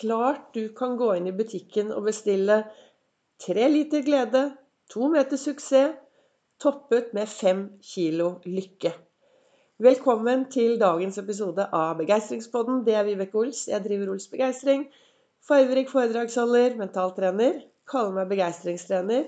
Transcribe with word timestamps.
klart 0.00 0.54
du 0.54 0.68
kan 0.68 0.96
gå 0.96 1.12
inn 1.16 1.28
i 1.28 1.36
butikken 1.36 1.92
og 1.92 2.06
bestille 2.08 2.62
tre 3.44 3.68
liter 3.68 4.04
glede, 4.06 4.50
to 4.90 5.10
meter 5.12 5.40
suksess, 5.40 5.96
toppet 6.60 7.12
med 7.16 7.28
fem 7.28 7.66
kilo 7.84 8.34
lykke. 8.44 8.92
Velkommen 9.80 10.44
til 10.52 10.74
dagens 10.80 11.16
episode 11.22 11.64
av 11.72 11.94
Begeistringspodden. 11.96 12.82
Det 12.84 12.96
er 13.00 13.06
Vibeke 13.06 13.38
Ols. 13.40 13.62
Jeg 13.70 13.80
driver 13.86 14.12
Ols 14.12 14.28
Begeistring. 14.28 14.82
Farverik 15.48 15.88
foredragsholder, 15.88 16.76
mentaltrener. 16.76 17.62
Kaller 17.88 18.18
meg 18.18 18.28
begeistringstrener. 18.34 19.24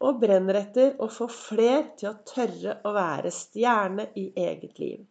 Og 0.00 0.22
brenner 0.22 0.56
etter 0.62 0.94
å 1.04 1.10
få 1.12 1.28
fler 1.28 1.90
til 2.00 2.14
å 2.14 2.16
tørre 2.24 2.78
å 2.88 2.94
være 2.96 3.32
stjerne 3.36 4.08
i 4.16 4.30
eget 4.40 4.80
liv. 4.80 5.04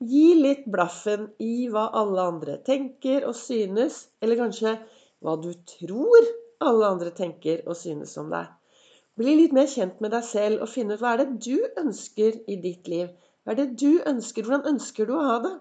Gi 0.00 0.34
litt 0.40 0.62
blaffen 0.72 1.26
i 1.44 1.68
hva 1.68 1.90
alle 2.00 2.22
andre 2.32 2.56
tenker 2.64 3.26
og 3.28 3.34
synes, 3.36 4.06
eller 4.24 4.38
kanskje 4.40 4.78
hva 5.20 5.34
du 5.36 5.50
tror 5.68 6.28
alle 6.64 6.88
andre 6.88 7.10
tenker 7.16 7.60
og 7.66 7.76
synes 7.76 8.16
om 8.20 8.30
deg. 8.32 8.48
Bli 9.20 9.34
litt 9.36 9.52
mer 9.52 9.68
kjent 9.68 9.98
med 10.00 10.14
deg 10.14 10.24
selv 10.24 10.64
og 10.64 10.70
finne 10.72 10.96
ut 10.96 11.02
hva 11.02 11.12
er 11.12 11.24
det 11.24 11.42
du 11.44 11.82
ønsker 11.82 12.38
i 12.48 12.56
ditt 12.62 12.88
liv. 12.88 13.10
Hva 13.44 13.52
er 13.52 13.60
det 13.60 13.74
du 13.82 14.00
ønsker? 14.08 14.46
Hvordan 14.46 14.70
ønsker 14.72 15.08
du 15.08 15.12
å 15.16 15.26
ha 15.26 15.36
det? 15.44 15.52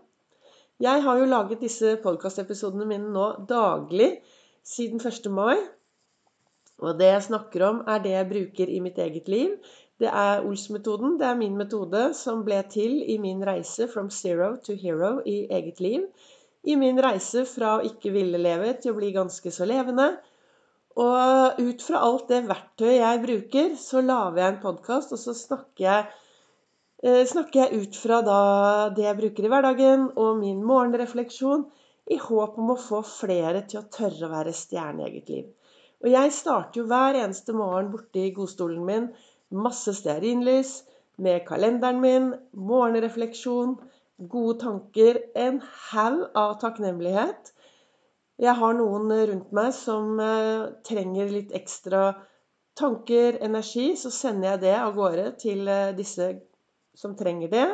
Jeg 0.79 1.03
har 1.03 1.19
jo 1.19 1.27
laget 1.27 1.65
disse 1.65 1.97
podkastepisodene 1.99 2.87
mine 2.87 3.11
nå 3.11 3.25
daglig 3.49 4.13
siden 4.63 5.03
1. 5.03 5.27
mai. 5.35 5.57
Og 6.79 6.95
det 6.95 7.09
jeg 7.11 7.25
snakker 7.27 7.65
om, 7.67 7.81
er 7.83 7.99
det 7.99 8.15
jeg 8.15 8.29
bruker 8.29 8.71
i 8.71 8.79
mitt 8.83 8.99
eget 9.03 9.27
liv. 9.27 9.57
Det 9.99 10.07
er 10.07 10.45
Ols-metoden. 10.47 11.17
Det 11.19 11.27
er 11.27 11.39
min 11.39 11.57
metode 11.59 12.09
som 12.15 12.45
ble 12.47 12.61
til 12.71 13.01
i 13.03 13.17
min 13.19 13.41
reise 13.45 13.87
from 13.91 14.09
zero 14.09 14.53
to 14.63 14.75
hero 14.79 15.17
i 15.27 15.41
eget 15.51 15.81
liv. 15.83 16.05
I 16.63 16.75
min 16.79 16.99
reise 17.03 17.45
fra 17.47 17.77
å 17.77 17.85
ikke 17.87 18.11
ville 18.15 18.39
leve 18.39 18.73
til 18.79 18.93
å 18.93 18.99
bli 18.99 19.11
ganske 19.15 19.51
så 19.51 19.67
levende. 19.67 20.13
Og 20.99 21.59
ut 21.59 21.83
fra 21.83 22.01
alt 22.03 22.31
det 22.31 22.45
verktøyet 22.47 22.99
jeg 22.99 23.21
bruker, 23.25 23.75
så 23.79 24.01
lager 24.03 24.41
jeg 24.41 24.53
en 24.53 24.63
podkast, 24.63 25.13
og 25.15 25.21
så 25.21 25.35
snakker 25.37 25.85
jeg, 25.85 26.07
eh, 27.03 27.23
snakker 27.27 27.61
jeg 27.61 27.83
ut 27.83 27.99
fra 27.99 28.21
det 28.95 29.05
jeg 29.05 29.19
bruker 29.19 29.45
i 29.45 29.51
hverdagen, 29.53 30.09
og 30.17 30.39
min 30.39 30.63
morgenrefleksjon, 30.63 31.67
i 32.09 32.17
håp 32.17 32.57
om 32.57 32.71
å 32.73 32.81
få 32.81 33.03
flere 33.05 33.61
til 33.69 33.83
å 33.83 33.89
tørre 33.93 34.25
å 34.25 34.31
være 34.31 34.55
stjerne 34.57 35.03
i 35.03 35.09
eget 35.11 35.29
liv. 35.29 35.45
Og 36.03 36.09
jeg 36.09 36.31
starter 36.33 36.81
jo 36.81 36.87
hver 36.89 37.17
eneste 37.19 37.53
morgen 37.53 37.91
borte 37.93 38.23
i 38.23 38.31
godstolen 38.35 38.85
min 38.87 39.09
masse 39.49 39.93
stearinlys, 39.97 40.83
med 41.19 41.43
kalenderen 41.47 41.99
min, 42.01 42.33
morgenrefleksjon, 42.55 43.75
gode 44.31 44.59
tanker, 44.61 45.19
en 45.35 45.59
haug 45.89 46.21
av 46.37 46.57
takknemlighet. 46.61 47.53
Jeg 48.39 48.55
har 48.55 48.75
noen 48.77 49.11
rundt 49.11 49.51
meg 49.55 49.73
som 49.75 50.19
eh, 50.23 50.69
trenger 50.87 51.31
litt 51.33 51.51
ekstra 51.55 52.13
tanker, 52.79 53.35
energi. 53.43 53.91
Så 53.99 54.11
sender 54.15 54.53
jeg 54.53 54.61
det 54.63 54.75
av 54.79 54.95
gårde 54.95 55.33
til 55.41 55.67
eh, 55.67 55.91
disse 55.97 56.31
som 56.95 57.17
trenger 57.19 57.51
det. 57.51 57.67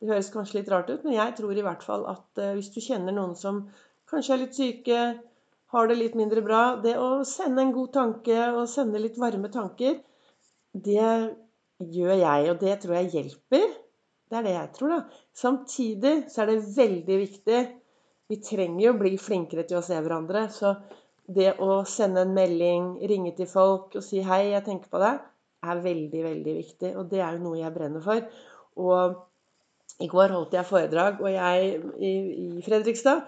Det 0.00 0.08
høres 0.08 0.30
kanskje 0.32 0.60
litt 0.60 0.70
rart 0.72 0.90
ut, 0.92 1.02
men 1.04 1.16
jeg 1.16 1.36
tror 1.38 1.56
i 1.56 1.64
hvert 1.64 1.82
fall 1.84 2.06
at 2.12 2.40
eh, 2.40 2.52
hvis 2.58 2.70
du 2.74 2.80
kjenner 2.84 3.16
noen 3.16 3.32
som 3.36 3.66
kanskje 4.10 4.36
er 4.36 4.42
litt 4.44 4.56
syke, 4.56 5.00
har 5.70 5.86
det 5.86 5.96
litt 6.00 6.16
mindre 6.18 6.42
bra 6.42 6.62
Det 6.82 6.96
å 6.98 7.22
sende 7.28 7.62
en 7.62 7.74
god 7.74 7.92
tanke 7.94 8.38
og 8.50 8.64
sende 8.68 9.00
litt 9.00 9.20
varme 9.20 9.52
tanker, 9.54 10.00
det 10.72 11.36
gjør 11.80 12.14
jeg, 12.14 12.50
og 12.50 12.60
det 12.60 12.78
tror 12.82 12.96
jeg 12.98 13.12
hjelper. 13.14 13.68
Det 14.30 14.38
er 14.38 14.46
det 14.46 14.54
jeg 14.54 14.72
tror, 14.76 14.92
da. 14.94 15.20
Samtidig 15.34 16.14
så 16.30 16.42
er 16.42 16.52
det 16.52 16.76
veldig 16.76 17.20
viktig 17.26 17.60
Vi 18.30 18.36
trenger 18.46 18.84
jo 18.84 18.92
bli 18.94 19.16
flinkere 19.18 19.64
til 19.66 19.80
å 19.80 19.82
se 19.82 19.96
hverandre. 19.98 20.44
Så 20.54 20.76
det 21.26 21.56
å 21.58 21.80
sende 21.82 22.22
en 22.22 22.34
melding, 22.36 22.92
ringe 23.10 23.32
til 23.34 23.48
folk 23.50 23.96
og 23.98 24.04
si 24.06 24.20
'hei, 24.22 24.52
jeg 24.52 24.64
tenker 24.68 24.86
på 24.86 25.00
deg', 25.02 25.18
er 25.66 25.82
veldig, 25.82 26.22
veldig 26.24 26.54
viktig. 26.54 26.92
Og 26.96 27.10
det 27.10 27.18
er 27.18 27.32
jo 27.32 27.42
noe 27.42 27.58
jeg 27.58 27.74
brenner 27.74 28.00
for. 28.00 28.22
Og 28.76 29.18
i 30.00 30.06
går 30.06 30.30
holdt 30.30 30.54
jeg 30.54 30.68
foredrag 30.68 31.20
og 31.20 31.32
jeg, 31.32 31.82
i, 31.98 32.12
i 32.58 32.62
Fredrikstad 32.62 33.26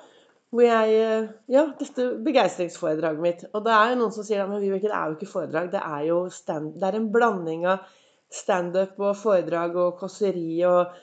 hvor 0.53 0.67
jeg 0.67 0.97
eh, 1.01 1.31
Ja, 1.53 1.65
dette 1.79 2.09
begeistringsforedraget 2.25 3.25
mitt. 3.25 3.47
Og 3.53 3.65
det 3.65 3.73
er 3.73 3.93
jo 3.93 4.01
noen 4.03 4.15
som 4.15 4.27
sier 4.27 4.45
at 4.45 4.53
det 4.53 4.69
er 4.69 5.09
jo 5.09 5.17
ikke 5.17 5.31
foredrag, 5.31 5.71
det 5.73 5.81
er 5.81 6.05
jo 6.11 6.19
stand, 6.33 6.75
det 6.81 6.89
er 6.89 6.99
en 6.99 7.09
blanding 7.15 7.65
av 7.73 7.89
standup 8.33 9.01
og 9.01 9.17
foredrag 9.21 9.75
og 9.77 9.99
kåseri 10.01 10.63
og 10.65 10.95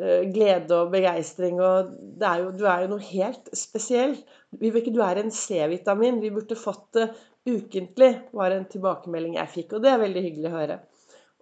uh, 0.00 0.22
glede 0.32 0.72
og 0.72 0.92
begeistring 0.94 1.58
og 1.60 1.90
er 2.24 2.44
jo, 2.44 2.52
Du 2.56 2.64
er 2.64 2.84
jo 2.84 2.92
noe 2.94 3.04
helt 3.10 3.50
spesielt. 3.52 4.22
Vibeke, 4.56 4.92
du 4.94 5.02
er 5.04 5.20
en 5.20 5.32
C-vitamin. 5.34 6.22
Vi 6.22 6.32
burde 6.32 6.56
fått 6.56 6.86
det 6.96 7.10
ukentlig, 7.48 8.14
var 8.32 8.56
en 8.56 8.64
tilbakemelding 8.68 9.36
jeg 9.36 9.52
fikk. 9.52 9.76
Og 9.76 9.84
det 9.84 9.92
er 9.92 10.00
veldig 10.00 10.24
hyggelig 10.24 10.48
å 10.48 10.56
høre. 10.56 10.78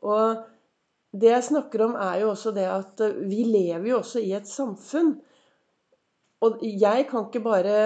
Og 0.06 0.43
det 1.16 1.31
jeg 1.31 1.47
snakker 1.50 1.87
om, 1.87 1.94
er 1.99 2.21
jo 2.22 2.32
også 2.32 2.53
det 2.56 2.66
at 2.71 3.03
eh, 3.06 3.22
vi 3.31 3.47
lever 3.47 3.91
jo 3.91 4.00
også 4.03 4.22
i 4.22 4.34
et 4.37 4.50
samfunn 4.50 5.15
og 6.44 6.58
jeg 6.60 7.06
kan 7.10 7.28
ikke 7.28 7.44
bare 7.44 7.76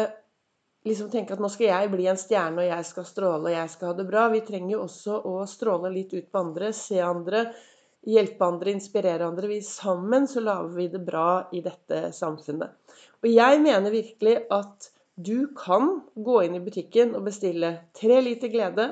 liksom 0.87 1.11
tenke 1.12 1.34
at 1.37 1.43
nå 1.43 1.50
skal 1.53 1.69
jeg 1.69 1.91
bli 1.93 2.06
en 2.11 2.21
stjerne, 2.21 2.62
og 2.62 2.71
jeg 2.71 2.87
skal 2.88 3.09
stråle, 3.09 3.50
og 3.50 3.55
jeg 3.55 3.72
skal 3.72 3.91
ha 3.91 3.99
det 3.99 4.06
bra. 4.09 4.28
Vi 4.33 4.44
trenger 4.47 4.75
jo 4.75 4.84
også 4.87 5.19
å 5.28 5.34
stråle 5.49 5.93
litt 5.93 6.15
ut 6.16 6.31
på 6.33 6.41
andre, 6.41 6.72
se 6.77 7.00
andre, 7.05 7.44
hjelpe 8.09 8.47
andre, 8.47 8.75
inspirere 8.75 9.28
andre. 9.28 9.50
Vi 9.50 9.60
sammen 9.66 10.28
så 10.31 10.43
lager 10.44 10.72
vi 10.77 10.89
det 10.93 11.03
bra 11.05 11.28
i 11.53 11.62
dette 11.65 12.09
samfunnet. 12.16 12.97
Og 13.21 13.28
jeg 13.28 13.60
mener 13.62 13.93
virkelig 13.93 14.39
at 14.56 14.91
du 15.21 15.50
kan 15.56 15.99
gå 16.16 16.39
inn 16.47 16.56
i 16.56 16.65
butikken 16.65 17.12
og 17.19 17.27
bestille 17.28 17.75
tre 17.97 18.22
liter 18.25 18.49
glede, 18.53 18.89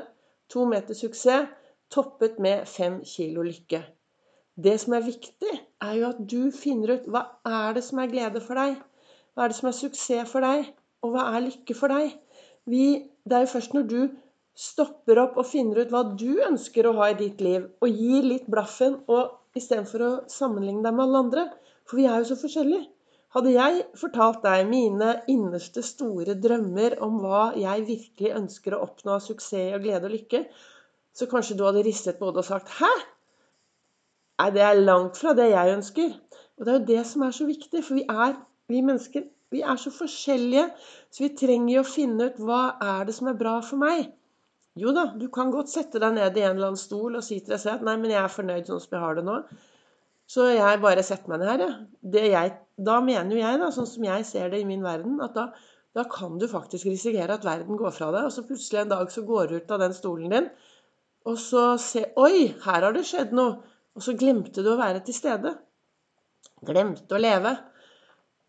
to 0.52 0.66
meter 0.68 0.97
suksess, 0.97 1.48
toppet 1.88 2.36
med 2.36 2.66
fem 2.68 2.98
kilo 3.08 3.41
lykke. 3.47 3.80
Det 4.58 4.74
som 4.82 4.92
er 4.97 5.06
viktig, 5.06 5.54
er 5.80 5.94
jo 5.97 6.08
at 6.10 6.18
du 6.20 6.50
finner 6.52 6.98
ut 6.98 7.06
hva 7.08 7.22
er 7.48 7.76
det 7.76 7.84
som 7.86 8.00
er 8.02 8.10
glede 8.12 8.42
for 8.44 8.58
deg. 8.60 8.76
Hva 9.38 9.44
er 9.47 9.53
det 9.53 9.60
som 9.60 9.69
er 9.71 9.75
suksess 9.78 10.31
for 10.32 10.43
deg? 10.43 10.65
Og 11.06 11.12
hva 11.15 11.28
er 11.31 11.44
lykke 11.44 11.75
for 11.78 11.94
deg? 11.94 12.16
Vi, 12.66 12.87
det 13.22 13.37
er 13.37 13.44
jo 13.44 13.50
først 13.53 13.76
når 13.76 13.84
du 13.87 14.00
stopper 14.59 15.21
opp 15.22 15.37
og 15.38 15.47
finner 15.47 15.84
ut 15.84 15.93
hva 15.94 16.00
du 16.19 16.41
ønsker 16.43 16.88
å 16.88 16.97
ha 16.97 17.12
i 17.12 17.19
ditt 17.21 17.38
liv, 17.47 17.69
og 17.78 18.00
gir 18.00 18.27
litt 18.27 18.48
blaffen 18.50 18.97
og 19.06 19.37
istedenfor 19.54 20.03
å 20.03 20.10
sammenligne 20.27 20.82
deg 20.82 20.97
med 20.97 21.04
alle 21.04 21.21
andre 21.22 21.44
For 21.87 22.00
vi 22.00 22.09
er 22.10 22.19
jo 22.19 22.32
så 22.32 22.38
forskjellige. 22.41 22.88
Hadde 23.37 23.53
jeg 23.54 23.84
fortalt 24.00 24.43
deg 24.43 24.66
mine 24.72 25.12
innerste 25.31 25.87
store 25.87 26.34
drømmer 26.43 26.98
om 27.06 27.21
hva 27.22 27.44
jeg 27.62 27.87
virkelig 27.87 28.34
ønsker 28.41 28.75
å 28.75 28.82
oppnå 28.88 29.15
av 29.21 29.22
suksess 29.22 29.78
og 29.78 29.87
glede 29.87 30.10
og 30.10 30.16
lykke, 30.16 30.43
så 31.15 31.31
kanskje 31.31 31.60
du 31.60 31.62
hadde 31.69 31.87
ristet 31.87 32.19
på 32.19 32.27
hodet 32.27 32.43
og 32.43 32.50
sagt 32.50 32.75
'Hæ?' 32.75 32.91
Nei, 34.43 34.50
det 34.50 34.66
er 34.66 34.82
langt 34.82 35.16
fra 35.22 35.32
det 35.38 35.48
jeg 35.54 35.77
ønsker. 35.78 36.10
Og 36.59 36.66
det 36.66 36.75
er 36.75 36.78
jo 36.78 36.91
det 36.91 37.06
som 37.06 37.22
er 37.22 37.31
så 37.31 37.47
viktig, 37.47 37.84
for 37.84 37.94
vi 37.94 38.04
er 38.09 38.34
vi 38.68 38.84
mennesker 38.84 39.26
vi 39.50 39.62
er 39.64 39.78
så 39.80 39.90
forskjellige, 39.92 40.66
så 41.10 41.24
vi 41.24 41.32
trenger 41.40 41.74
jo 41.78 41.82
å 41.84 41.88
finne 41.88 42.28
ut 42.28 42.40
hva 42.44 42.62
er 42.84 43.06
det 43.08 43.14
som 43.16 43.30
er 43.30 43.38
bra 43.38 43.54
for 43.64 43.80
meg. 43.80 44.10
Jo 44.78 44.92
da, 44.94 45.08
du 45.18 45.26
kan 45.34 45.50
godt 45.50 45.72
sette 45.72 46.00
deg 46.02 46.14
ned 46.14 46.36
i 46.36 46.44
en 46.44 46.54
eller 46.54 46.70
annen 46.70 46.80
stol 46.80 47.16
og 47.16 47.24
si 47.24 47.40
til 47.40 47.54
deg 47.54 47.62
selv 47.62 47.80
at 47.80 47.86
'nei, 47.86 47.96
men 48.02 48.12
jeg 48.12 48.20
er 48.22 48.34
fornøyd 48.34 48.68
sånn 48.68 48.82
som 48.84 48.94
jeg 48.94 49.04
har 49.04 49.16
det 49.16 49.24
nå'. 49.26 49.38
Så 50.28 50.44
jeg 50.52 50.80
bare 50.84 51.02
setter 51.02 51.32
meg 51.32 51.40
ned 51.40 51.48
her, 51.48 51.62
jeg. 52.12 52.28
Ja. 52.28 52.42
da 52.90 52.98
mener 53.00 53.32
jo 53.32 53.40
jeg, 53.40 53.58
da, 53.62 53.70
sånn 53.72 53.88
som 53.88 54.04
jeg 54.04 54.26
ser 54.28 54.50
det 54.52 54.60
i 54.60 54.68
min 54.68 54.84
verden, 54.84 55.16
at 55.24 55.32
da, 55.34 55.46
da 55.96 56.04
kan 56.04 56.36
du 56.38 56.44
faktisk 56.46 56.86
risikere 56.86 57.38
at 57.38 57.46
verden 57.48 57.80
går 57.80 57.94
fra 57.96 58.10
deg, 58.12 58.28
og 58.28 58.34
så 58.34 58.44
plutselig 58.46 58.82
en 58.82 58.92
dag 58.92 59.10
så 59.10 59.24
går 59.26 59.48
du 59.48 59.56
ut 59.56 59.72
av 59.72 59.80
den 59.80 59.96
stolen 59.96 60.36
din, 60.36 60.50
og 61.24 61.40
så 61.40 61.64
ser 61.80 62.12
'oi, 62.12 62.52
her 62.66 62.84
har 62.84 62.92
det 62.92 63.06
skjedd 63.08 63.32
noe', 63.32 63.56
og 63.96 64.04
så 64.04 64.12
glemte 64.12 64.62
du 64.62 64.70
å 64.74 64.78
være 64.78 65.00
til 65.08 65.16
stede. 65.16 65.56
Glemte 66.68 67.16
å 67.16 67.24
leve. 67.24 67.56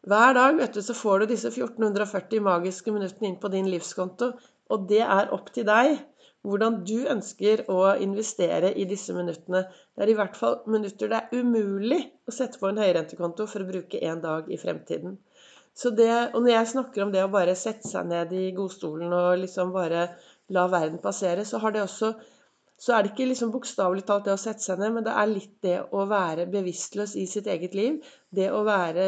Hver 0.08 0.34
dag 0.38 0.56
vet 0.56 0.78
du, 0.78 0.82
så 0.82 0.96
får 0.96 1.20
du 1.20 1.32
disse 1.34 1.50
1440 1.52 2.40
magiske 2.46 2.92
minuttene 2.96 3.34
inn 3.34 3.40
på 3.42 3.52
din 3.52 3.68
livskonto. 3.68 4.32
Og 4.72 4.88
det 4.88 5.02
er 5.04 5.34
opp 5.36 5.52
til 5.52 5.66
deg 5.68 5.98
hvordan 6.48 6.78
du 6.88 7.04
ønsker 7.12 7.66
å 7.68 7.82
investere 8.00 8.72
i 8.80 8.86
disse 8.88 9.12
minuttene. 9.16 9.66
Det 9.96 10.06
er 10.06 10.14
i 10.14 10.16
hvert 10.16 10.38
fall 10.40 10.62
minutter 10.72 11.12
det 11.12 11.20
er 11.20 11.42
umulig 11.42 12.00
å 12.30 12.32
sette 12.32 12.62
på 12.62 12.70
en 12.70 12.80
høyrentekonto 12.80 13.48
for 13.50 13.66
å 13.66 13.68
bruke 13.68 14.00
en 14.08 14.24
dag 14.24 14.48
i 14.48 14.60
fremtiden. 14.62 15.18
Det, 15.80 16.10
og 16.34 16.42
når 16.42 16.52
jeg 16.52 16.72
snakker 16.74 17.04
om 17.04 17.12
det 17.12 17.22
å 17.24 17.32
bare 17.32 17.56
sette 17.56 17.88
seg 17.88 18.08
ned 18.10 18.32
i 18.36 18.50
godstolen 18.56 19.14
og 19.16 19.44
liksom 19.44 19.72
bare 19.76 20.10
la 20.56 20.66
verden 20.72 21.00
passere, 21.04 21.46
så 21.48 21.60
har 21.64 21.76
det 21.76 21.84
også 21.86 22.14
så 22.80 22.96
er 22.96 23.04
det 23.04 23.12
ikke 23.12 23.28
liksom 23.28 23.52
bokstavelig 23.52 24.06
talt 24.08 24.28
det 24.28 24.36
å 24.38 24.40
sette 24.40 24.64
seg 24.64 24.80
ned, 24.80 24.94
men 24.96 25.06
det 25.06 25.12
er 25.12 25.32
litt 25.32 25.56
det 25.66 25.78
å 25.92 26.06
være 26.08 26.48
bevisstløs 26.52 27.18
i 27.20 27.26
sitt 27.28 27.50
eget 27.52 27.76
liv. 27.76 27.98
Det 28.32 28.48
å, 28.56 28.62
være, 28.68 29.08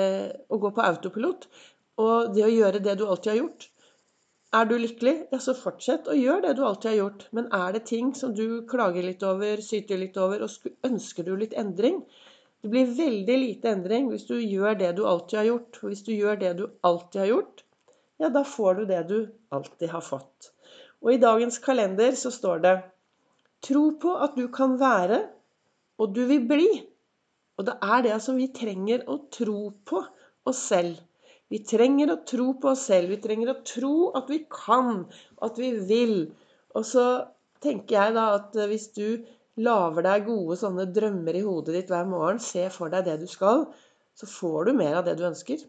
å 0.51 0.59
gå 0.59 0.73
på 0.75 0.83
autopilot. 0.83 1.47
Og 2.03 2.33
det 2.35 2.44
å 2.44 2.51
gjøre 2.51 2.81
det 2.83 2.97
du 3.00 3.06
alltid 3.06 3.31
har 3.31 3.39
gjort. 3.39 3.69
Er 4.59 4.68
du 4.68 4.75
lykkelig, 4.75 5.15
ja, 5.31 5.39
så 5.39 5.56
fortsett 5.56 6.09
å 6.12 6.18
gjøre 6.18 6.50
det 6.50 6.57
du 6.59 6.65
alltid 6.68 6.91
har 6.91 6.97
gjort. 6.97 7.25
Men 7.38 7.47
er 7.56 7.77
det 7.77 7.85
ting 7.88 8.12
som 8.18 8.35
du 8.35 8.45
klager 8.68 9.07
litt 9.07 9.23
over, 9.23 9.63
syter 9.63 10.01
litt 10.01 10.19
over, 10.19 10.44
og 10.44 10.88
ønsker 10.91 11.27
du 11.27 11.38
litt 11.39 11.56
endring? 11.56 12.01
Det 12.62 12.69
blir 12.74 12.91
veldig 12.97 13.38
lite 13.39 13.71
endring 13.71 14.12
hvis 14.12 14.27
du 14.27 14.35
gjør 14.35 14.75
det 14.83 14.91
du 15.00 15.06
alltid 15.07 15.39
har 15.39 15.51
gjort. 15.53 15.79
Og 15.79 15.94
hvis 15.94 16.03
du 16.09 16.12
gjør 16.12 16.41
det 16.44 16.56
du 16.59 16.65
alltid 16.91 17.24
har 17.24 17.31
gjort, 17.38 17.63
ja, 18.19 18.29
da 18.29 18.44
får 18.44 18.81
du 18.81 18.88
det 18.91 19.03
du 19.09 19.19
alltid 19.56 19.95
har 19.95 20.03
fått. 20.03 20.51
Og 21.01 21.15
i 21.15 21.21
dagens 21.24 21.57
kalender 21.63 22.19
så 22.19 22.29
står 22.35 22.65
det 22.67 22.75
Tro 23.61 23.83
på 24.01 24.15
at 24.25 24.37
du 24.37 24.47
kan 24.53 24.77
være, 24.81 25.21
og 26.01 26.15
du 26.15 26.23
vil 26.29 26.47
bli. 26.49 26.69
Og 27.59 27.67
det 27.67 27.75
er 27.85 28.05
det 28.07 28.17
som 28.25 28.39
vi 28.41 28.49
trenger 28.55 29.03
å 29.11 29.19
tro 29.33 29.69
på 29.85 30.01
oss 30.49 30.61
selv. 30.71 30.97
Vi 31.51 31.59
trenger 31.67 32.13
å 32.13 32.21
tro 32.27 32.53
på 32.61 32.71
oss 32.71 32.87
selv. 32.89 33.11
Vi 33.11 33.19
trenger 33.21 33.51
å 33.51 33.59
tro 33.67 33.93
at 34.17 34.31
vi 34.31 34.39
kan, 34.49 35.03
at 35.45 35.59
vi 35.61 35.73
vil. 35.89 36.15
Og 36.73 36.87
så 36.87 37.05
tenker 37.61 37.97
jeg 37.97 38.15
da 38.17 38.25
at 38.39 38.57
hvis 38.71 38.87
du 38.95 39.21
lager 39.61 40.07
deg 40.07 40.25
gode 40.29 40.57
sånne 40.57 40.87
drømmer 40.95 41.37
i 41.37 41.43
hodet 41.45 41.75
ditt 41.75 41.91
hver 41.91 42.07
morgen, 42.09 42.39
se 42.41 42.65
for 42.73 42.89
deg 42.93 43.05
det 43.05 43.19
du 43.21 43.27
skal, 43.29 43.67
så 44.17 44.29
får 44.29 44.69
du 44.69 44.73
mer 44.79 44.97
av 44.99 45.05
det 45.05 45.17
du 45.19 45.27
ønsker. 45.27 45.59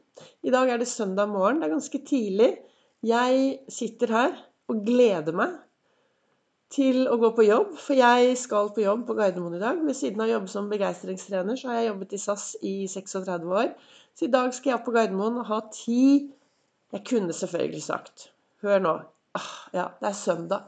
I 0.46 0.54
dag 0.54 0.70
er 0.70 0.80
det 0.80 0.88
søndag 0.90 1.28
morgen. 1.34 1.60
Det 1.60 1.68
er 1.68 1.74
ganske 1.74 2.02
tidlig. 2.08 2.50
Jeg 3.04 3.44
sitter 3.74 4.16
her 4.16 4.40
og 4.70 4.84
gleder 4.86 5.34
meg 5.36 5.58
til 6.72 7.06
å 7.10 7.18
gå 7.20 7.30
på 7.36 7.44
jobb, 7.44 7.74
for 7.80 7.98
jeg 7.98 8.36
skal 8.40 8.70
på 8.72 8.84
jobb 8.84 9.04
på 9.08 9.16
Gardermoen 9.18 9.58
i 9.58 9.62
dag. 9.62 9.80
Ved 9.84 9.96
siden 9.98 10.22
av 10.22 10.30
å 10.30 10.34
jobbe 10.36 10.52
som 10.52 10.70
begeistringstrener, 10.72 11.58
så 11.58 11.70
har 11.70 11.80
jeg 11.80 11.90
jobbet 11.90 12.14
i 12.16 12.20
SAS 12.22 12.46
i 12.64 12.74
36 12.88 13.50
år. 13.58 13.74
Så 14.16 14.26
i 14.26 14.32
dag 14.32 14.54
skal 14.56 14.72
jeg 14.72 14.78
opp 14.78 14.86
på 14.88 14.94
Gardermoen 14.96 15.40
og 15.42 15.50
ha 15.50 15.60
ti 15.72 16.04
Jeg 16.92 17.06
kunne 17.08 17.32
selvfølgelig 17.32 17.82
sagt 17.82 18.26
Hør 18.60 18.80
nå. 18.84 18.90
Ah, 19.38 19.52
ja, 19.72 19.86
det 20.00 20.10
er 20.10 20.16
søndag. 20.16 20.66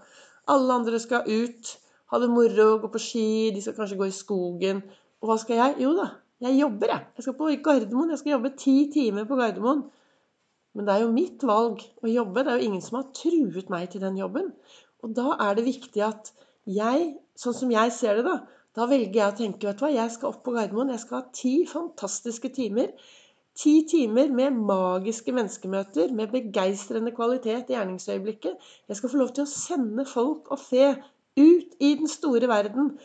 Alle 0.49 0.77
andre 0.81 0.99
skal 1.01 1.29
ut, 1.29 1.73
ha 2.13 2.21
det 2.21 2.31
moro, 2.33 2.79
gå 2.81 2.89
på 2.93 3.01
ski, 3.01 3.27
de 3.55 3.61
skal 3.63 3.77
kanskje 3.77 3.99
gå 4.01 4.09
i 4.09 4.15
skogen. 4.17 4.81
Og 5.21 5.29
hva 5.29 5.37
skal 5.41 5.61
jeg? 5.61 5.77
Jo 5.85 5.93
da, 5.99 6.09
jeg 6.45 6.59
jobber, 6.59 6.91
jeg. 6.91 7.05
Jeg 7.17 7.27
skal 7.27 7.37
på 7.39 7.51
Gardermoen. 7.65 8.11
Jeg 8.13 8.21
skal 8.21 8.35
jobbe 8.35 8.57
ti 8.59 8.77
timer 8.93 9.29
på 9.29 9.39
Gardermoen. 9.39 9.85
Men 10.75 10.89
det 10.89 10.95
er 10.95 11.05
jo 11.05 11.13
mitt 11.15 11.45
valg 11.47 11.85
å 12.03 12.11
jobbe. 12.11 12.43
Det 12.43 12.51
er 12.51 12.59
jo 12.59 12.69
ingen 12.69 12.83
som 12.83 12.99
har 12.99 13.13
truet 13.15 13.71
meg 13.73 13.93
til 13.93 14.03
den 14.03 14.19
jobben. 14.19 14.51
Og 15.05 15.13
da 15.17 15.35
er 15.45 15.59
det 15.59 15.67
viktig 15.67 16.03
at 16.07 16.33
jeg, 16.65 17.11
sånn 17.37 17.57
som 17.57 17.73
jeg 17.73 17.93
ser 17.93 18.19
det, 18.19 18.25
da, 18.27 18.39
da 18.75 18.87
velger 18.91 19.21
jeg 19.21 19.33
å 19.33 19.37
tenke 19.39 19.69
vet 19.69 19.79
du 19.79 19.85
hva, 19.85 19.93
jeg 19.93 20.15
skal 20.15 20.33
opp 20.33 20.41
på 20.47 20.55
Gardermoen. 20.57 20.95
Jeg 20.95 21.05
skal 21.05 21.21
ha 21.21 21.35
ti 21.37 21.55
fantastiske 21.71 22.51
timer. 22.57 22.95
Ti 23.55 23.75
timer 23.87 24.33
med 24.35 24.57
magiske 24.67 25.31
menneskemøter, 25.37 26.11
med 26.17 26.33
begeistrende 26.33 27.13
kvalitet 27.15 27.71
i 27.71 27.77
gjerningsøyeblikket. 27.77 28.71
Jeg 28.91 28.99
skal 28.99 29.13
få 29.13 29.21
lov 29.21 29.35
til 29.37 29.45
å 29.45 29.53
sende 29.53 30.07
folk 30.11 30.51
og 30.51 30.63
fe 30.63 30.89
ut 31.39 31.77
i 31.79 31.93
den 32.01 32.11
store 32.11 32.51
verden. 32.51 32.97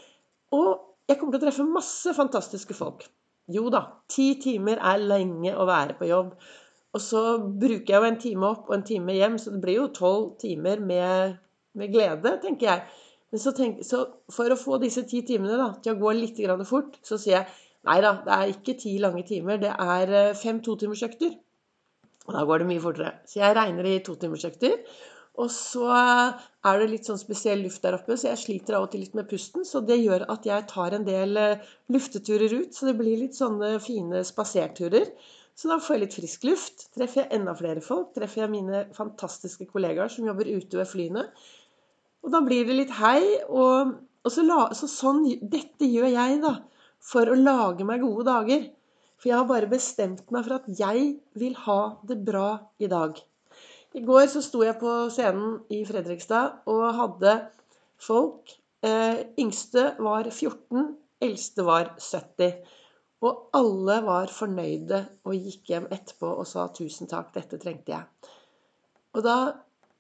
Og 0.55 0.71
jeg 1.09 1.19
kommer 1.19 1.35
til 1.35 1.41
å 1.41 1.45
treffe 1.45 1.67
masse 1.67 2.15
fantastiske 2.17 2.77
folk. 2.77 3.05
Jo 3.49 3.69
da, 3.73 3.83
ti 4.09 4.31
timer 4.41 4.81
er 4.85 5.01
lenge 5.01 5.53
å 5.57 5.67
være 5.69 5.97
på 5.99 6.09
jobb. 6.09 6.33
Og 6.93 7.01
så 7.01 7.21
bruker 7.37 7.93
jeg 7.93 8.01
jo 8.01 8.09
en 8.09 8.19
time 8.21 8.49
opp 8.49 8.69
og 8.69 8.75
en 8.79 8.85
time 8.85 9.13
hjem, 9.13 9.37
så 9.41 9.53
det 9.53 9.61
blir 9.61 9.77
jo 9.83 9.87
tolv 9.93 10.31
timer 10.41 10.81
med, 10.81 11.37
med, 11.77 11.91
glede, 11.93 12.37
tenker 12.43 12.71
jeg. 12.71 12.85
Men 13.29 13.41
så, 13.43 13.53
tenk, 13.53 13.83
så, 13.85 14.05
for 14.33 14.49
å 14.49 14.57
få 14.57 14.79
disse 14.81 15.03
ti 15.09 15.21
timene 15.27 15.59
da, 15.59 15.69
til 15.83 15.93
å 15.93 15.99
gå 16.01 16.13
litt 16.17 16.39
fort, 16.65 16.97
så 17.05 17.19
sier 17.21 17.37
jeg 17.37 17.47
nei 17.87 17.99
da, 18.01 18.15
det 18.25 18.33
er 18.35 18.55
ikke 18.55 18.77
ti 18.79 18.97
lange 18.99 19.23
timer. 19.27 19.61
Det 19.61 19.71
er 19.71 20.15
eh, 20.21 20.35
fem 20.35 20.59
totimersøkter. 20.65 21.37
Og 22.27 22.35
da 22.35 22.43
går 22.45 22.61
det 22.61 22.69
mye 22.69 22.83
fortere. 22.83 23.13
Så 23.29 23.39
jeg 23.41 23.55
regner 23.57 23.87
i 23.89 24.01
totimersøkter. 24.05 24.75
Og 25.39 25.47
så 25.53 25.87
er 25.93 26.81
det 26.81 26.89
litt 26.91 27.07
sånn 27.07 27.19
spesiell 27.21 27.61
luft 27.63 27.83
der 27.85 27.95
oppe, 27.95 28.17
så 28.19 28.33
jeg 28.33 28.41
sliter 28.41 28.75
av 28.75 28.87
og 28.87 28.91
til 28.91 29.05
litt 29.05 29.15
med 29.15 29.29
pusten. 29.29 29.63
Så 29.65 29.79
det 29.87 30.01
gjør 30.01 30.25
at 30.33 30.47
jeg 30.47 30.67
tar 30.67 30.97
en 30.97 31.05
del 31.07 31.39
eh, 31.39 31.67
lufteturer 31.93 32.57
ut. 32.59 32.73
Så 32.75 32.89
det 32.89 32.97
blir 32.99 33.21
litt 33.21 33.37
sånne 33.37 33.77
fine 33.83 34.25
spaserturer. 34.27 35.13
Så 35.59 35.67
da 35.71 35.79
får 35.83 35.95
jeg 35.95 36.03
litt 36.03 36.17
frisk 36.19 36.45
luft. 36.47 36.85
Treffer 36.95 37.23
jeg 37.23 37.39
enda 37.39 37.55
flere 37.57 37.81
folk. 37.83 38.11
Treffer 38.15 38.45
jeg 38.45 38.53
mine 38.53 38.85
fantastiske 38.95 39.67
kollegaer 39.71 40.11
som 40.11 40.27
jobber 40.27 40.47
ute 40.49 40.79
ved 40.79 40.87
flyene. 40.87 41.25
Og 42.25 42.33
da 42.33 42.41
blir 42.45 42.67
det 42.67 42.77
litt 42.77 42.95
hei. 42.99 43.21
Og, 43.47 43.95
og 44.25 44.33
så, 44.33 44.43
la, 44.45 44.65
så 44.75 44.89
sånn 44.91 45.23
Dette 45.41 45.87
gjør 45.87 46.11
jeg, 46.11 46.41
da. 46.43 46.57
For 46.99 47.31
å 47.31 47.37
lage 47.39 47.87
meg 47.87 48.03
gode 48.03 48.27
dager. 48.27 48.67
For 49.19 49.31
jeg 49.31 49.39
har 49.39 49.49
bare 49.49 49.71
bestemt 49.71 50.29
meg 50.31 50.45
for 50.45 50.59
at 50.59 50.67
jeg 50.79 51.09
vil 51.39 51.55
ha 51.65 51.81
det 52.07 52.19
bra 52.27 52.49
i 52.79 52.87
dag. 52.91 53.17
I 53.97 54.03
går 54.05 54.27
så 54.31 54.41
sto 54.45 54.61
jeg 54.63 54.77
på 54.79 54.91
scenen 55.11 55.57
i 55.73 55.81
Fredrikstad 55.87 56.69
og 56.69 56.83
hadde 56.95 57.33
folk. 57.99 58.53
Eh, 58.85 59.25
yngste 59.41 59.95
var 59.99 60.29
14, 60.29 60.93
eldste 61.25 61.65
var 61.67 61.95
70. 61.99 62.53
Og 63.27 63.49
alle 63.57 63.97
var 64.05 64.31
fornøyde 64.31 65.01
og 65.27 65.35
gikk 65.35 65.73
hjem 65.73 65.89
etterpå 65.91 66.29
og 66.31 66.47
sa 66.47 66.69
'tusen 66.71 67.09
takk, 67.11 67.33
dette 67.35 67.59
trengte 67.59 67.91
jeg'. 67.91 68.29
Og 69.17 69.25
da, 69.25 69.35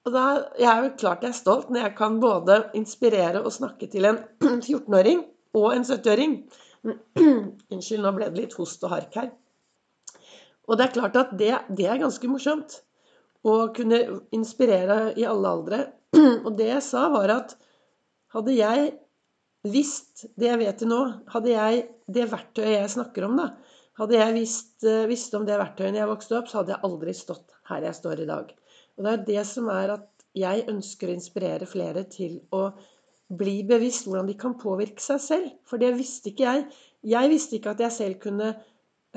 og 0.07 0.15
da 0.15 0.25
Jeg 0.59 0.69
er 0.69 0.85
jo 0.85 0.95
klart 0.99 1.23
jeg 1.25 1.33
er 1.33 1.37
stolt 1.37 1.69
når 1.69 1.87
jeg 1.87 1.95
kan 1.97 2.19
både 2.21 2.59
inspirere 2.77 3.43
og 3.43 3.53
snakke 3.53 3.89
til 3.91 4.07
en 4.09 4.19
14-åring 4.67 5.23
og 5.59 5.73
en 5.73 5.85
70-åring. 5.85 6.35
Unnskyld, 7.73 8.03
nå 8.03 8.13
ble 8.15 8.29
det 8.29 8.43
litt 8.43 8.55
host 8.59 8.83
og 8.87 8.93
hark 8.93 9.17
her. 9.19 9.31
Og 10.69 10.77
det 10.77 10.85
er 10.85 10.95
klart 10.95 11.17
at 11.19 11.33
det, 11.37 11.51
det 11.75 11.87
er 11.89 12.01
ganske 12.01 12.29
morsomt 12.29 12.81
Å 13.43 13.71
kunne 13.75 13.99
inspirere 14.35 15.13
i 15.19 15.25
alle 15.27 15.51
aldre. 15.55 15.79
Og 16.45 16.51
det 16.59 16.67
jeg 16.69 16.83
sa, 16.83 17.05
var 17.13 17.31
at 17.31 17.55
hadde 18.35 18.55
jeg 18.55 18.89
visst 19.67 20.25
det 20.39 20.49
jeg 20.49 20.59
vet 20.61 20.79
til 20.79 20.91
nå, 20.91 20.99
hadde 21.33 21.51
jeg 21.53 21.83
det 22.11 22.25
verktøyet 22.31 22.75
jeg 22.77 22.95
snakker 22.95 23.27
om, 23.27 23.39
da 23.39 23.49
Hadde 23.99 24.15
jeg 24.15 24.31
visst, 24.31 24.83
eh, 24.87 25.07
visst 25.09 25.33
om 25.35 25.43
det 25.43 25.57
verktøyet 25.59 25.91
når 25.91 25.99
jeg 25.99 26.09
vokste 26.13 26.35
opp, 26.37 26.47
så 26.47 26.61
hadde 26.61 26.71
jeg 26.71 26.87
aldri 26.87 27.13
stått 27.17 27.57
her 27.67 27.83
jeg 27.83 27.97
står 27.97 28.21
i 28.23 28.27
dag. 28.29 28.53
Og 28.99 29.05
det 29.07 29.13
er 29.13 29.27
det 29.31 29.43
som 29.47 29.69
er 29.73 29.95
at 29.95 30.07
jeg 30.37 30.67
ønsker 30.69 31.09
å 31.09 31.15
inspirere 31.15 31.67
flere 31.67 32.03
til 32.11 32.37
å 32.53 32.67
bli 33.39 33.61
bevisst 33.67 34.05
hvordan 34.05 34.29
de 34.29 34.35
kan 34.37 34.57
påvirke 34.59 35.01
seg 35.01 35.23
selv. 35.23 35.49
For 35.65 35.81
det 35.81 35.95
visste 35.97 36.31
ikke 36.31 36.45
jeg. 36.45 36.67
Jeg 37.07 37.31
visste 37.31 37.57
ikke 37.57 37.73
at 37.73 37.83
jeg 37.85 37.95
selv 37.95 38.19
kunne 38.21 38.53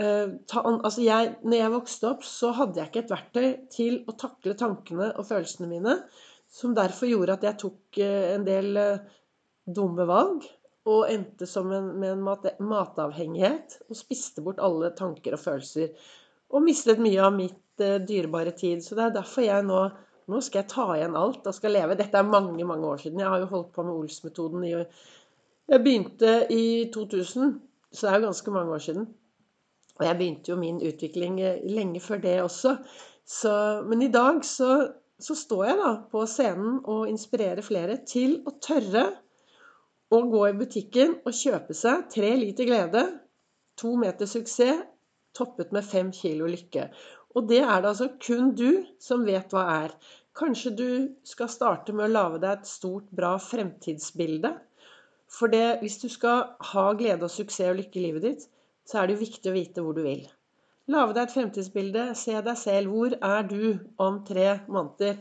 Eh, 0.00 0.28
altså 0.56 1.02
jeg, 1.04 1.34
når 1.44 1.58
jeg 1.58 1.72
vokste 1.74 2.08
opp, 2.08 2.22
så 2.24 2.52
hadde 2.56 2.80
jeg 2.80 2.88
ikke 2.88 3.02
et 3.02 3.12
verktøy 3.12 3.48
til 3.72 3.98
å 4.08 4.14
takle 4.16 4.56
tankene 4.56 5.10
og 5.20 5.26
følelsene 5.28 5.68
mine, 5.68 5.98
som 6.52 6.72
derfor 6.76 7.10
gjorde 7.10 7.36
at 7.36 7.44
jeg 7.48 7.58
tok 7.60 8.00
uh, 8.00 8.24
en 8.34 8.42
del 8.44 8.76
uh, 8.76 9.04
dumme 9.64 10.04
valg 10.08 10.44
og 10.88 11.06
endte 11.08 11.46
en, 11.60 11.86
med 12.00 12.10
en 12.10 12.24
mat, 12.26 12.44
matavhengighet 12.60 13.78
og 13.86 13.96
spiste 13.96 14.44
bort 14.44 14.60
alle 14.60 14.90
tanker 14.96 15.36
og 15.36 15.40
følelser. 15.40 15.92
Og 16.52 16.64
mistet 16.64 17.00
mye 17.00 17.20
av 17.24 17.34
mitt 17.34 17.82
uh, 17.82 17.98
dyrebare 18.04 18.52
tid. 18.56 18.84
Så 18.84 18.98
det 18.98 19.06
er 19.06 19.14
derfor 19.20 19.46
jeg 19.46 19.66
nå 19.68 19.84
nå 20.30 20.38
skal 20.44 20.62
jeg 20.62 20.70
ta 20.70 20.84
igjen 20.94 21.16
alt 21.18 21.48
og 21.48 21.56
skal 21.56 21.74
leve. 21.74 21.96
Dette 21.98 22.18
er 22.18 22.28
mange 22.28 22.64
mange 22.64 22.86
år 22.86 23.00
siden. 23.02 23.20
Jeg 23.20 23.28
har 23.32 23.42
jo 23.42 23.50
holdt 23.50 23.72
på 23.74 23.84
med 23.86 23.96
Ols-metoden. 23.96 24.64
i 24.64 24.70
Jeg 24.72 25.82
begynte 25.82 26.46
i 26.50 26.90
2000, 26.94 27.60
så 27.92 28.06
det 28.06 28.12
er 28.12 28.20
jo 28.20 28.26
ganske 28.26 28.50
mange 28.50 28.72
år 28.72 28.78
siden. 28.78 29.08
Og 29.98 30.06
jeg 30.06 30.16
begynte 30.18 30.50
jo 30.50 30.56
min 30.56 30.80
utvikling 30.82 31.40
eh, 31.40 31.64
lenge 31.64 32.00
før 32.00 32.22
det 32.22 32.42
også. 32.42 32.76
Så, 33.26 33.82
men 33.86 34.02
i 34.02 34.10
dag 34.12 34.44
så, 34.44 34.88
så, 35.18 35.34
står 35.34 35.64
jeg 35.64 35.76
da 35.78 35.90
på 36.10 36.24
scenen 36.26 36.80
og 36.84 37.08
inspirerer 37.08 37.62
flere 37.62 37.98
til 38.06 38.40
å 38.46 38.56
tørre 38.62 39.04
å 40.12 40.22
gå 40.28 40.46
i 40.48 40.56
butikken 40.56 41.18
og 41.24 41.36
kjøpe 41.36 41.74
seg 41.76 42.08
tre 42.12 42.34
liter 42.36 42.68
glede, 42.68 43.04
to 43.78 43.94
meter 43.96 44.26
suksess, 44.26 44.82
toppet 45.36 45.72
med 45.72 45.86
fem 45.86 46.10
kilo 46.14 46.48
lykke. 46.50 46.88
Og 47.36 47.48
det 47.48 47.62
er 47.62 47.80
det 47.80 47.90
altså 47.92 48.08
kun 48.20 48.52
du 48.58 48.84
som 49.00 49.24
vet 49.28 49.54
hva 49.54 49.64
er. 49.84 49.94
Kanskje 50.36 50.72
du 50.76 50.90
skal 51.28 51.50
starte 51.52 51.94
med 51.96 52.08
å 52.08 52.12
lage 52.12 52.42
deg 52.42 52.60
et 52.60 52.68
stort, 52.68 53.08
bra 53.12 53.34
fremtidsbilde. 53.40 54.52
For 55.32 55.52
det, 55.52 55.80
hvis 55.80 55.98
du 56.02 56.08
skal 56.12 56.54
ha 56.72 56.86
glede 56.96 57.28
og 57.28 57.32
suksess 57.32 57.72
og 57.72 57.78
lykke 57.80 58.00
i 58.00 58.06
livet 58.06 58.26
ditt, 58.26 58.46
så 58.88 59.00
er 59.00 59.08
det 59.08 59.16
jo 59.16 59.24
viktig 59.24 59.50
å 59.50 59.56
vite 59.56 59.84
hvor 59.84 59.96
du 59.96 60.02
vil. 60.04 60.24
Lage 60.92 61.14
deg 61.16 61.22
et 61.24 61.34
fremtidsbilde. 61.36 62.08
Se 62.18 62.34
deg 62.34 62.58
selv. 62.58 62.92
Hvor 62.92 63.14
er 63.16 63.46
du 63.48 63.62
om 64.02 64.18
tre 64.28 64.48
måneder? 64.68 65.20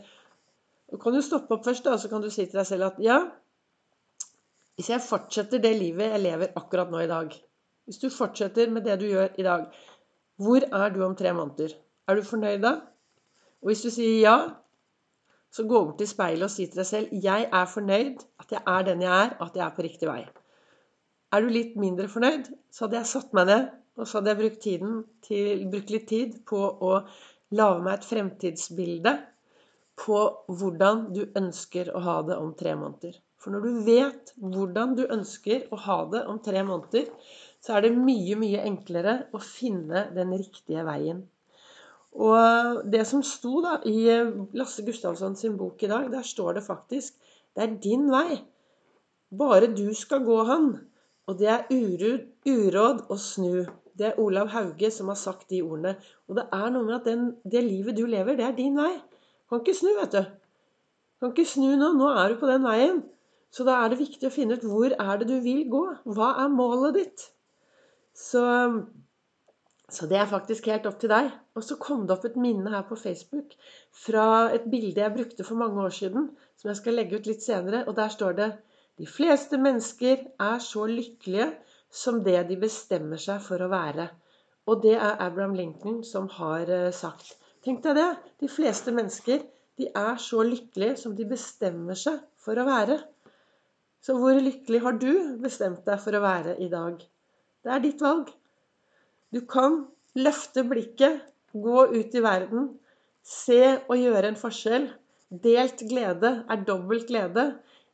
Du 0.92 0.98
kan 1.00 1.14
jo 1.16 1.22
stoppe 1.24 1.56
opp 1.56 1.64
først, 1.64 1.86
da, 1.86 1.96
så 1.96 2.10
kan 2.12 2.20
du 2.20 2.28
si 2.28 2.44
til 2.44 2.58
deg 2.58 2.68
selv 2.68 2.90
at 2.90 2.98
ja, 3.00 3.22
hvis 4.76 4.88
jeg 4.88 5.04
fortsetter 5.04 5.60
det 5.62 5.72
livet 5.76 6.14
jeg 6.14 6.22
lever 6.24 6.54
akkurat 6.56 6.92
nå 6.92 7.02
i 7.04 7.08
dag 7.10 7.34
Hvis 7.86 8.00
du 8.00 8.08
fortsetter 8.10 8.70
med 8.72 8.86
det 8.88 8.96
du 9.00 9.04
gjør 9.06 9.34
i 9.38 9.44
dag, 9.44 9.66
hvor 10.42 10.66
er 10.66 10.94
du 10.94 11.02
om 11.06 11.14
tre 11.18 11.32
måneder? 11.36 11.76
Er 12.08 12.18
du 12.18 12.26
fornøyd 12.26 12.62
da? 12.64 12.74
Og 13.62 13.70
hvis 13.70 13.84
du 13.86 13.90
sier 13.94 14.18
ja, 14.20 14.36
så 15.52 15.66
gå 15.68 15.82
bort 15.84 15.98
til 16.00 16.08
speilet 16.08 16.48
og 16.48 16.52
si 16.52 16.66
til 16.66 16.80
deg 16.80 16.88
selv 16.88 17.12
jeg 17.24 17.48
er 17.48 17.68
fornøyd, 17.68 18.24
at 18.40 18.54
jeg 18.56 18.62
er 18.74 18.88
den 18.88 19.04
jeg 19.04 19.12
er, 19.12 19.36
og 19.38 19.50
at 19.50 19.60
jeg 19.60 19.66
er 19.66 19.76
på 19.76 19.84
riktig 19.86 20.08
vei. 20.08 20.22
Er 21.32 21.44
du 21.44 21.52
litt 21.52 21.76
mindre 21.80 22.08
fornøyd, 22.12 22.48
så 22.72 22.86
hadde 22.86 23.00
jeg 23.00 23.10
satt 23.12 23.36
meg 23.36 23.48
ned 23.48 23.70
og 23.98 24.08
så 24.08 24.18
hadde 24.18 24.32
jeg 24.32 24.40
brukt, 24.40 24.66
til, 25.26 25.66
brukt 25.72 25.92
litt 25.92 26.08
tid 26.08 26.38
på 26.48 26.60
å 26.60 26.94
lage 27.52 27.84
meg 27.84 27.98
et 27.98 28.08
fremtidsbilde 28.08 29.12
på 30.00 30.20
hvordan 30.48 31.04
du 31.12 31.26
ønsker 31.38 31.92
å 31.92 32.00
ha 32.06 32.16
det 32.28 32.38
om 32.40 32.54
tre 32.56 32.72
måneder. 32.78 33.18
For 33.42 33.52
når 33.52 33.66
du 33.66 33.80
vet 33.84 34.32
hvordan 34.40 34.94
du 34.96 35.04
ønsker 35.04 35.66
å 35.74 35.80
ha 35.84 35.98
det 36.12 36.22
om 36.30 36.38
tre 36.42 36.62
måneder, 36.64 37.10
så 37.62 37.76
er 37.76 37.86
det 37.86 37.94
mye, 37.94 38.36
mye 38.38 38.64
enklere 38.66 39.18
å 39.32 39.40
finne 39.42 40.08
den 40.16 40.34
riktige 40.34 40.82
veien. 40.86 41.22
Og 42.12 42.82
det 42.92 43.04
som 43.08 43.22
sto 43.24 43.62
da 43.64 43.78
i 43.88 44.08
Lasse 44.58 44.84
Gustavsson 44.84 45.36
sin 45.38 45.54
bok 45.56 45.80
i 45.82 45.90
dag, 45.90 46.10
der 46.12 46.26
står 46.26 46.58
det 46.58 46.66
faktisk 46.66 47.16
det 47.56 47.62
er 47.62 47.76
din 47.84 48.08
vei. 48.12 48.40
Bare 49.38 49.68
du 49.76 49.92
skal 49.96 50.24
gå 50.24 50.42
han. 50.48 50.72
Og 51.28 51.38
det 51.38 51.48
er 51.52 51.68
urud, 51.70 52.26
uråd 52.48 53.06
å 53.12 53.16
snu. 53.20 53.64
Det 53.96 54.08
er 54.08 54.20
Olav 54.20 54.50
Hauge 54.52 54.90
som 54.90 55.10
har 55.12 55.18
sagt 55.20 55.50
de 55.52 55.60
ordene. 55.62 55.94
Og 56.28 56.38
det 56.38 56.46
er 56.52 56.70
noe 56.72 56.86
med 56.86 56.96
at 56.98 57.08
den, 57.08 57.26
det 57.44 57.62
livet 57.64 57.96
du 57.96 58.06
lever, 58.08 58.36
det 58.36 58.46
er 58.48 58.56
din 58.56 58.76
vei. 58.80 58.94
Kan 59.48 59.60
ikke 59.60 59.76
snu, 59.76 59.92
vet 60.00 60.16
du. 60.16 60.22
Kan 61.20 61.34
ikke 61.34 61.48
snu 61.48 61.68
nå. 61.76 61.92
Nå 61.98 62.08
er 62.16 62.32
du 62.32 62.40
på 62.40 62.48
den 62.50 62.64
veien. 62.66 63.02
Så 63.52 63.68
da 63.68 63.76
er 63.82 63.92
det 63.92 64.00
viktig 64.00 64.28
å 64.28 64.32
finne 64.32 64.56
ut 64.56 64.64
hvor 64.64 64.96
er 64.96 65.20
det 65.20 65.28
du 65.28 65.36
vil 65.44 65.66
gå. 65.70 65.84
Hva 66.16 66.32
er 66.42 66.52
målet 66.52 66.96
ditt? 66.96 67.28
Så, 68.14 68.42
så 69.88 70.08
det 70.10 70.18
er 70.20 70.30
faktisk 70.30 70.68
helt 70.70 70.86
opp 70.88 70.98
til 71.00 71.12
deg. 71.12 71.30
Og 71.56 71.64
så 71.64 71.78
kom 71.80 72.06
det 72.06 72.16
opp 72.16 72.26
et 72.28 72.38
minne 72.40 72.72
her 72.72 72.84
på 72.88 72.98
Facebook 73.00 73.56
fra 74.04 74.26
et 74.56 74.68
bilde 74.72 75.00
jeg 75.00 75.14
brukte 75.16 75.46
for 75.48 75.60
mange 75.60 75.80
år 75.84 75.94
siden, 75.96 76.30
som 76.56 76.72
jeg 76.72 76.80
skal 76.80 76.98
legge 76.98 77.18
ut 77.18 77.28
litt 77.30 77.44
senere. 77.44 77.84
Og 77.88 77.96
der 77.96 78.12
står 78.12 78.38
det 78.40 78.50
De 79.00 79.06
fleste 79.08 79.56
mennesker 79.58 80.26
er 80.40 80.58
så 80.60 80.84
lykkelige 80.86 81.48
som 81.92 82.20
det 82.24 82.42
de 82.48 82.56
bestemmer 82.60 83.20
seg 83.20 83.40
for 83.44 83.64
å 83.64 83.70
være. 83.72 84.10
Og 84.68 84.82
det 84.84 84.94
er 84.94 85.18
Abraham 85.20 85.56
Lincoln 85.58 86.02
som 86.06 86.28
har 86.36 86.68
eh, 86.70 86.92
sagt. 86.94 87.34
Tenk 87.64 87.82
deg 87.84 87.98
det. 87.98 88.10
De 88.42 88.50
fleste 88.50 88.94
mennesker 88.94 89.42
de 89.80 89.88
er 89.88 90.20
så 90.20 90.44
lykkelige 90.46 90.98
som 91.00 91.16
de 91.18 91.26
bestemmer 91.28 91.98
seg 91.98 92.20
for 92.44 92.58
å 92.58 92.66
være. 92.68 93.00
Så 94.02 94.16
hvor 94.18 94.38
lykkelig 94.38 94.82
har 94.84 94.98
du 94.98 95.12
bestemt 95.42 95.84
deg 95.86 96.00
for 96.02 96.18
å 96.18 96.22
være 96.24 96.56
i 96.62 96.68
dag? 96.72 97.00
Det 97.62 97.70
er 97.70 97.82
ditt 97.82 98.00
valg. 98.02 98.30
Du 99.32 99.40
kan 99.48 99.84
løfte 100.18 100.64
blikket, 100.68 101.22
gå 101.52 101.84
ut 101.92 102.14
i 102.16 102.22
verden, 102.24 102.72
se 103.22 103.60
og 103.86 103.94
gjøre 103.96 104.32
en 104.32 104.38
forskjell. 104.40 104.88
Delt 105.44 105.84
glede 105.88 106.32
er 106.50 106.64
dobbelt 106.68 107.06
glede. 107.08 107.46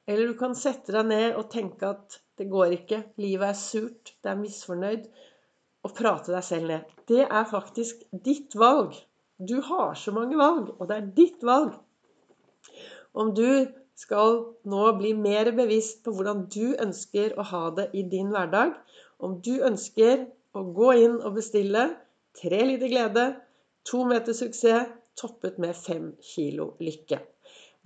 Eller 0.08 0.30
du 0.30 0.38
kan 0.40 0.56
sette 0.56 0.94
deg 0.94 1.06
ned 1.10 1.36
og 1.36 1.50
tenke 1.52 1.92
at 1.92 2.16
det 2.40 2.48
går 2.50 2.72
ikke. 2.78 3.02
Livet 3.20 3.52
er 3.52 3.58
surt. 3.58 4.14
Det 4.22 4.32
er 4.32 4.40
misfornøyd. 4.40 5.04
Og 5.86 5.94
prate 5.94 6.32
deg 6.32 6.46
selv 6.46 6.70
ned. 6.72 6.94
Det 7.06 7.26
er 7.26 7.50
faktisk 7.50 8.06
ditt 8.24 8.56
valg. 8.58 8.96
Du 9.38 9.60
har 9.62 9.92
så 9.94 10.10
mange 10.10 10.38
valg, 10.38 10.72
og 10.80 10.88
det 10.90 10.96
er 10.96 11.10
ditt 11.14 11.44
valg. 11.46 11.76
Om 13.14 13.30
du 13.36 13.68
skal 13.98 14.40
nå 14.70 14.82
bli 14.98 15.12
mer 15.18 15.52
bevisst 15.54 16.02
på 16.04 16.14
hvordan 16.14 16.46
du 16.50 16.74
ønsker 16.74 17.36
å 17.38 17.46
ha 17.52 17.62
det 17.76 17.88
i 17.98 18.02
din 18.10 18.32
hverdag, 18.34 18.74
om 19.18 19.38
du 19.44 19.58
ønsker 19.66 20.26
å 20.56 20.64
gå 20.74 20.92
inn 21.04 21.18
og 21.18 21.38
bestille 21.38 21.88
tre 22.38 22.60
liter 22.66 22.90
glede, 22.90 23.26
to 23.88 24.04
meter 24.08 24.36
suksess, 24.36 24.94
toppet 25.18 25.58
med 25.58 25.74
fem 25.74 26.12
kilo 26.22 26.72
lykke. 26.78 27.18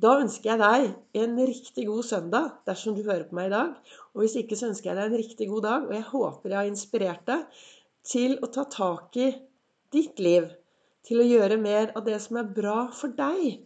Da 0.02 0.16
ønsker 0.20 0.50
jeg 0.50 0.60
deg 0.60 1.22
en 1.22 1.36
riktig 1.48 1.84
god 1.86 2.04
søndag 2.04 2.48
dersom 2.68 2.96
du 2.96 3.04
hører 3.06 3.24
på 3.28 3.36
meg 3.38 3.48
i 3.48 3.54
dag. 3.54 3.76
Og 4.12 4.24
hvis 4.24 4.34
ikke, 4.40 4.58
så 4.58 4.68
ønsker 4.72 4.90
jeg 4.90 4.98
deg 4.98 5.06
en 5.06 5.20
riktig 5.20 5.48
god 5.48 5.64
dag. 5.68 5.86
Og 5.86 5.94
jeg 5.94 6.06
håper 6.08 6.50
jeg 6.50 6.58
har 6.58 6.70
inspirert 6.70 7.24
deg 7.28 7.62
til 8.12 8.34
å 8.42 8.50
ta 8.52 8.66
tak 8.72 9.16
i 9.20 9.28
ditt 9.94 10.20
liv. 10.20 10.48
Til 11.06 11.22
å 11.22 11.28
gjøre 11.28 11.60
mer 11.62 11.92
av 11.98 12.04
det 12.08 12.18
som 12.24 12.40
er 12.40 12.50
bra 12.56 12.78
for 12.96 13.14
deg. 13.16 13.62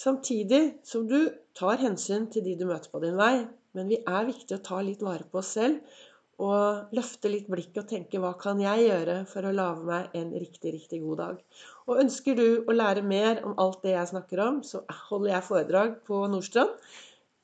Samtidig 0.00 0.62
som 0.86 1.04
du 1.10 1.28
tar 1.56 1.82
hensyn 1.82 2.30
til 2.32 2.46
de 2.46 2.56
du 2.56 2.66
møter 2.70 2.90
på 2.92 3.02
din 3.04 3.18
vei. 3.20 3.44
Men 3.76 3.90
vi 3.90 4.00
er 4.00 4.26
viktig 4.26 4.56
å 4.56 4.64
ta 4.64 4.80
litt 4.82 5.04
vare 5.04 5.28
på 5.30 5.42
oss 5.42 5.52
selv 5.58 6.00
og 6.40 6.94
løfte 6.96 7.30
litt 7.32 7.50
blikket 7.52 7.82
og 7.82 7.90
tenke 7.90 8.20
hva 8.22 8.32
kan 8.40 8.60
jeg 8.62 8.86
gjøre 8.86 9.18
for 9.28 9.44
å 9.46 9.52
lage 9.54 9.84
meg 9.86 10.16
en 10.16 10.32
riktig, 10.32 10.72
riktig 10.78 11.02
god 11.04 11.20
dag. 11.20 11.44
Og 11.88 12.00
ønsker 12.04 12.38
du 12.38 12.46
å 12.64 12.76
lære 12.76 13.04
mer 13.04 13.42
om 13.44 13.54
alt 13.60 13.82
det 13.84 13.94
jeg 13.94 14.12
snakker 14.14 14.42
om, 14.46 14.62
så 14.64 14.82
holder 15.10 15.34
jeg 15.34 15.48
foredrag 15.50 15.94
på 16.08 16.24
Nordstrand 16.32 16.74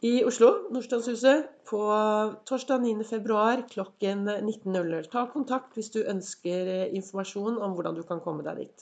i 0.04 0.20
Oslo, 0.28 0.50
Nordstrandshuset, 0.72 1.46
på 1.66 1.82
torsdag 2.48 2.84
9.2 2.84 3.68
klokken 3.72 4.26
19.00. 4.28 5.08
Ta 5.12 5.24
kontakt 5.32 5.76
hvis 5.76 5.92
du 5.94 6.02
ønsker 6.04 6.68
informasjon 6.94 7.56
om 7.58 7.76
hvordan 7.76 7.96
du 7.96 8.04
kan 8.06 8.20
komme 8.24 8.44
deg 8.46 8.60
dit. 8.60 8.74